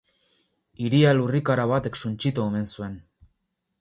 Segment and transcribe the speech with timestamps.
[0.85, 2.97] Hiria lurrikara batek suntsitu omen zuen.